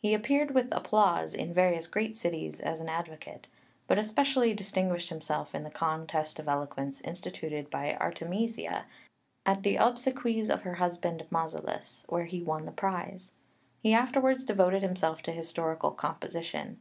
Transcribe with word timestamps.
He 0.00 0.14
appeared 0.14 0.52
with 0.52 0.72
applause 0.72 1.34
in 1.34 1.52
various 1.52 1.86
great 1.86 2.16
cities 2.16 2.60
as 2.60 2.80
an 2.80 2.88
advocate, 2.88 3.46
but 3.86 3.98
especially 3.98 4.54
distinguished 4.54 5.10
himself 5.10 5.54
in 5.54 5.64
the 5.64 5.70
contest 5.70 6.38
of 6.38 6.48
eloquence 6.48 7.02
instituted 7.02 7.68
by 7.68 7.92
Artemisia 7.96 8.86
at 9.44 9.62
the 9.62 9.76
obsequies 9.76 10.48
of 10.48 10.62
her 10.62 10.76
husband 10.76 11.26
Mausolus, 11.30 12.06
where 12.08 12.24
he 12.24 12.42
won 12.42 12.64
the 12.64 12.72
prize. 12.72 13.32
He 13.82 13.92
afterwards 13.92 14.46
devoted 14.46 14.82
himself 14.82 15.20
to 15.24 15.32
historical 15.32 15.90
composition. 15.90 16.80